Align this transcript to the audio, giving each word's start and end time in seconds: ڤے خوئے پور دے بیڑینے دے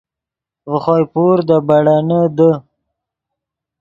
ڤے 0.67 0.75
خوئے 0.83 1.03
پور 1.13 1.37
دے 1.47 1.57
بیڑینے 1.67 2.21
دے 2.37 2.49